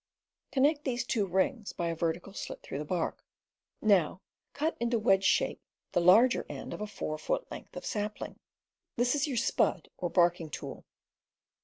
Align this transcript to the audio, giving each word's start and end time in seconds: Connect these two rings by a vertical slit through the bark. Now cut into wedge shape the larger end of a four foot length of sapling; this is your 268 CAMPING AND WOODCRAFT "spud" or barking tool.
Connect 0.51 0.83
these 0.83 1.03
two 1.05 1.27
rings 1.27 1.73
by 1.73 1.89
a 1.89 1.95
vertical 1.95 2.33
slit 2.33 2.63
through 2.63 2.79
the 2.79 2.85
bark. 2.85 3.23
Now 3.83 4.19
cut 4.51 4.75
into 4.79 4.97
wedge 4.97 5.23
shape 5.23 5.61
the 5.91 6.01
larger 6.01 6.43
end 6.49 6.73
of 6.73 6.81
a 6.81 6.87
four 6.87 7.19
foot 7.19 7.51
length 7.51 7.75
of 7.77 7.85
sapling; 7.85 8.39
this 8.95 9.13
is 9.13 9.27
your 9.27 9.37
268 9.37 9.37
CAMPING 9.37 9.61
AND 9.61 9.77
WOODCRAFT 9.77 9.89
"spud" 9.93 9.93
or 10.03 10.09
barking 10.09 10.49
tool. 10.49 10.85